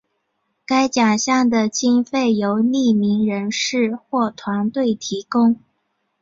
[0.65, 5.59] 该奖项的经费由匿名人士或团体提供。